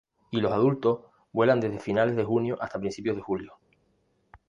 [0.31, 1.01] Y los adultos
[1.31, 3.59] vuelan desde finales de junio hasta principios de julio.